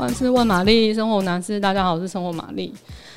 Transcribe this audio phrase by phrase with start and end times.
[0.00, 2.72] 万事问玛丽，生活男士，大家好，我是生活玛丽。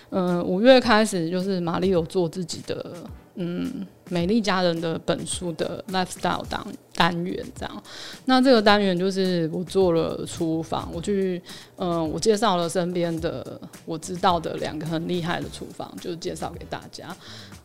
[0.09, 2.93] 嗯、五月开始就是玛丽有做自己的，
[3.35, 6.61] 嗯，美丽家人的本书的 lifestyle 单
[6.93, 7.83] 单元这样。
[8.25, 11.41] 那这个单元就是我做了厨房，我去，
[11.77, 17.15] 嗯、我介绍了身边的我知道的两个很厉害的厨房，就介绍给大家。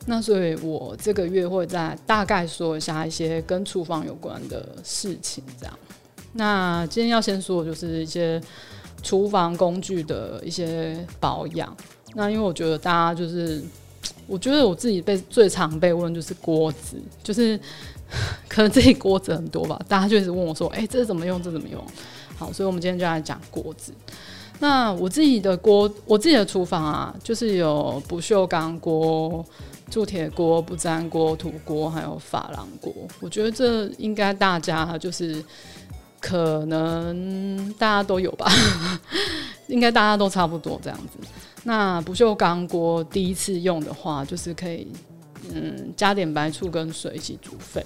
[0.07, 5.77] 那所以我这个月会再大概说一下一些跟厨房有关的事情，这样。
[6.35, 8.41] 那今天要先说的就是一些。
[9.03, 11.75] 厨房工具的一些保养，
[12.15, 13.63] 那因为我觉得大家就是，
[14.27, 17.59] 我觉得我自己被最常被问就是锅子，就是
[18.49, 21.41] 可能自己锅子很多吧，大家就一直问我说，哎、这怎么用？
[21.41, 21.83] 这怎么用？
[22.37, 23.93] 好，所以我们今天就来讲锅子。
[24.59, 29.45] 那我自己的锅，我自己的厨房啊，就是有不锈钢锅、
[29.89, 32.93] 铸铁锅、不粘锅、土锅，还有珐琅锅。
[33.21, 35.43] 我觉得这应该大家就是。
[36.21, 38.51] 可能大家都有吧，
[39.69, 41.19] 应该大家都差不多这样子。
[41.63, 44.89] 那不锈钢锅第一次用的话，就是可以
[45.53, 47.85] 嗯加点白醋跟水一起煮沸，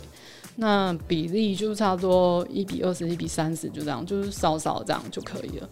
[0.56, 5.68] 那比例就差不多一比二十一比三十，就这样，就是少少这样就可以了。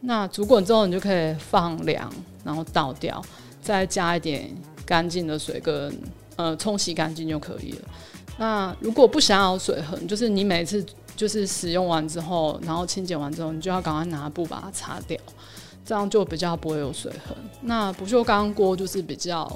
[0.00, 2.12] 那煮滚之后，你就可以放凉，
[2.44, 3.20] 然后倒掉，
[3.60, 4.50] 再加一点
[4.86, 5.92] 干净的水跟
[6.36, 7.78] 呃冲洗干净就可以了。
[8.36, 10.84] 那如果不想要水痕，就是你每次。
[11.16, 15.18] 就是使用完之后，然后清洁完之后，你就要赶快拿布把它擦掉，
[15.84, 17.36] 这样就比较不会有水痕。
[17.62, 19.50] 那不锈钢锅就是比较，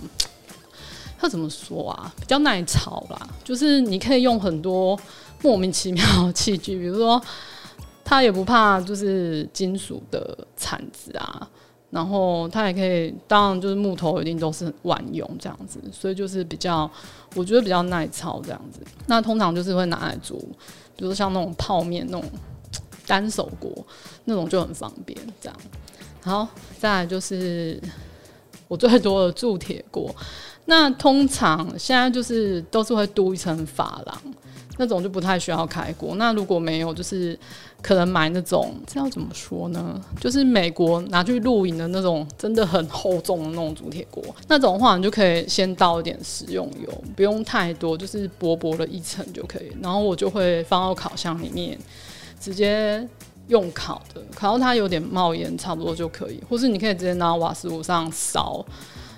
[1.18, 2.12] 它怎么说啊？
[2.20, 3.28] 比较耐炒啦。
[3.42, 4.98] 就是你可以用很多
[5.42, 7.20] 莫名其妙器具，比如说
[8.04, 11.48] 它也不怕就是金属的铲子啊，
[11.90, 16.90] 然后它也可以，当然就是木头一定都是很万用这样子，所以就是比较，
[17.34, 18.80] 我觉得比较耐操这样子。
[19.06, 20.36] 那通常就是会拿来煮。
[20.96, 22.28] 比如说像那种泡面那种
[23.06, 23.70] 单手锅，
[24.24, 25.16] 那种就很方便。
[25.40, 25.56] 这样，
[26.20, 26.48] 好，
[26.78, 27.80] 再来就是
[28.68, 30.14] 我最多的铸铁锅。
[30.66, 34.22] 那通常现在就是都是会镀一层珐琅，
[34.76, 36.14] 那种就不太需要开锅。
[36.16, 37.38] 那如果没有，就是
[37.80, 39.98] 可能买那种，这要怎么说呢？
[40.20, 44.22] 就是美国拿去露营的那种，真的很厚重的那种铸铁锅。
[44.46, 49.72] 那种的话，你就可以先倒一点食用油，不用太多，就是薄薄的一层就可以。
[49.80, 51.78] 然后我就会放到烤箱里面，
[52.38, 53.08] 直接
[53.48, 56.40] 用烤的，烤到它有点冒烟，差不多就可以。
[56.48, 58.64] 或是你可以直接拿瓦斯炉上烧。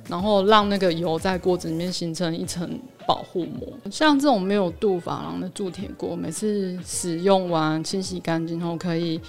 [0.09, 2.69] 然后让那个油在锅子里面形成一层
[3.07, 3.69] 保护膜。
[3.93, 9.21] 像这种没有镀珐琅的铸铁锅，每次使用完清洗干净后，可以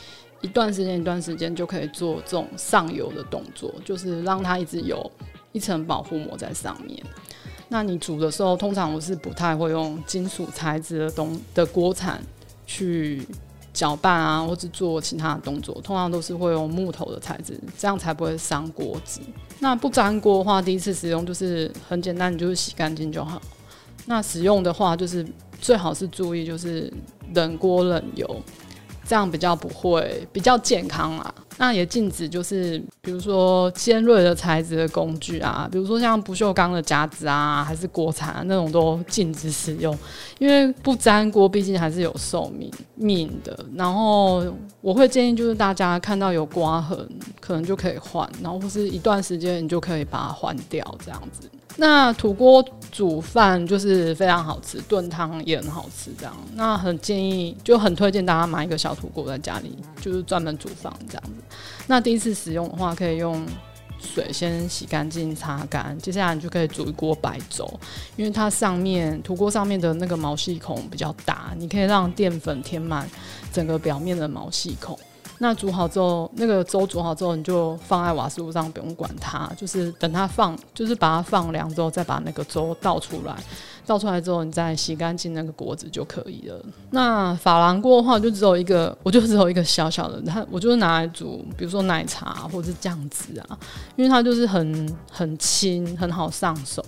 [0.41, 5.11] 一段时间一段时间就可以做这种上油的动作，就是让它一直有
[5.51, 6.97] 一层保护膜在上面。
[7.69, 12.19] 那你煮的时候，通常我是不太会用金属材质的东的锅铲
[12.65, 13.21] 去。
[13.73, 19.21] 搅拌啊，或者做其他的动作，通常都是会用木头的材质，这样才不会伤锅子。
[19.59, 23.41] 那不粘锅的话，第一次使用就是很简单，你就是洗干净就好。
[24.05, 25.25] 那使用的话，就是
[25.59, 26.91] 最好是注意就是
[27.33, 28.41] 冷锅冷油。
[29.05, 31.33] 这样比较不会比较健康啊。
[31.57, 39.95] 那也禁止就是比如说尖锐的材质的工具啊，比如说像不锈钢的夹子啊，还是锅铲啊，那种都禁止使用，
[40.39, 43.57] 因为不粘锅毕竟还是有寿命命的。
[43.75, 44.43] 然后
[44.79, 47.07] 我会建议就是大家看到有刮痕，
[47.39, 51.47] 可能就可以换，然后或是一段时间你就可以把它换掉这样子。
[51.77, 56.35] 那土锅煮饭就是非常好吃，炖汤也很好吃，这样。
[56.55, 61.55] 那很建议，就很推荐大家买一个小土锅在家里，就是专门煮饭这样子。
[61.87, 63.45] 那第一次使用的话，可以用
[63.99, 67.67] 水先洗干净、擦干，接下来你就可以煮一锅白粥，
[68.15, 73.09] 因为它上面土锅上面的那个毛细孔比较大，你可以让淀粉填满
[73.53, 74.97] 整个表面的毛细孔。
[75.43, 83.35] 那煮好之后，那个粥煮好之后，你就放在瓦斯炉上，不用管它，就是等它放，就是把它放凉之后，再把那个粥倒出来。
[83.83, 86.63] 倒出来之后，你再洗干净那个锅子就可以了。
[86.91, 93.57] 那珐琅锅的话，就只有一个，我就只有一个小小的，它我就是拿来煮，比如说奶茶或者是酱汁啊，
[93.95, 96.85] 因为它就是很很轻，很好上手。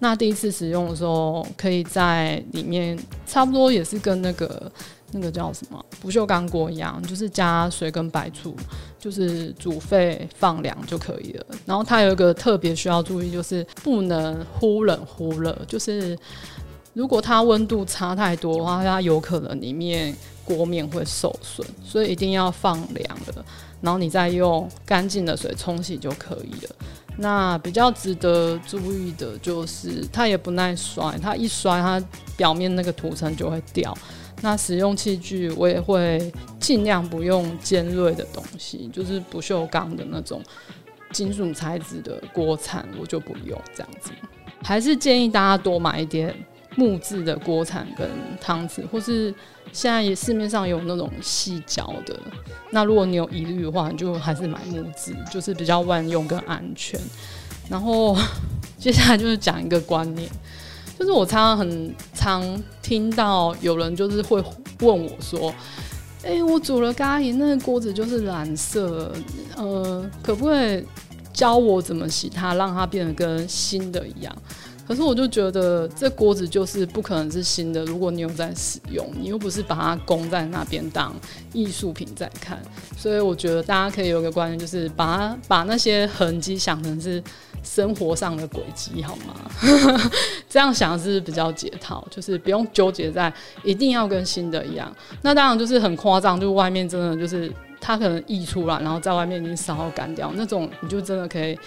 [0.00, 4.70] 那第一次使用的时候，可以在里面，差不多也是跟那个。
[5.14, 8.56] 那个叫什么不锈钢锅一样，就是加水跟白醋，
[8.98, 11.46] 就是煮沸放凉就可以了。
[11.64, 16.18] 然后它有一个特别需要注意，就是不能忽冷忽热，就是
[16.92, 20.14] 如果它温度差太多的话，它有可能里面
[20.44, 23.44] 锅面会受损，所以一定要放凉了，
[23.80, 26.74] 然后你再用干净的水冲洗就可以了。
[27.16, 32.02] 那比较值得注意的就是它也不耐摔，它一摔它
[32.36, 33.96] 表面那个涂层就会掉。
[34.44, 36.30] 那使用器具我也会
[36.60, 40.42] 尽量不用尖锐的东西，就是不锈钢的那种
[41.12, 44.10] 金属材质的锅铲，我就不用这样子。
[44.62, 46.34] 还是建议大家多买一点
[46.76, 48.06] 木质的锅铲跟
[48.38, 49.34] 汤匙，或是
[49.72, 52.20] 现在也市面上有那种细胶的。
[52.70, 57.00] 那如果你有疑虑的话，你就还是买木质，就是比较万用跟安全。
[57.70, 58.14] 然后
[58.76, 60.28] 接下来就是讲一个观念。
[60.98, 64.42] 就是我常常很常听到有人就是会
[64.80, 65.52] 问我说
[66.24, 69.12] ：“哎、我煮了咖喱，那个锅子就是蓝色，
[69.56, 70.84] 呃，可不可以
[71.32, 74.34] 教我怎么洗它，让它变得跟新的一样？”
[74.86, 81.14] 可是我就觉得这锅子就是不可能是新的，如果你有在使用，你又不是把它供在那边当
[81.52, 82.60] 艺术品在看，
[82.96, 87.22] 所以我觉得大家可以有个观念，就是把它把那些痕迹想成是
[87.62, 89.34] 生活上的轨迹，好吗？
[90.48, 93.32] 这样想是比较解套，就是不用纠结在
[93.62, 94.94] 一定要跟新的一样。
[95.22, 97.52] 那当然就是很夸张，就是外面真的就是。
[97.86, 101.58] 它可能溢出来，然后在外面已经烧干掉，那种你就真的可以，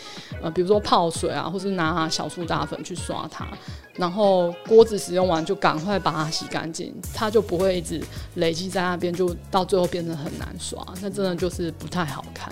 [0.42, 3.48] 呃，比如说泡水啊，或是拿小苏打粉去刷它，
[3.94, 8.02] 然后锅子使用完就赶快把它洗干净，它就不会一直
[8.34, 12.52] 累积在那边，就到最后变成很难刷，那真的就是不太好看。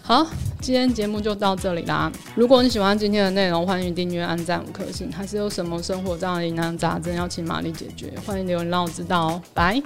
[0.00, 0.24] 好，
[0.60, 2.08] 今天节目就到这里啦。
[2.36, 5.10] 如果你喜欢今天的内容，欢迎订阅、按赞五颗星。
[5.10, 9.42] 还是有什么生活上的疑难杂症要请玛丽解决，欢迎留言让我知道哦。
[9.52, 9.82] 拜。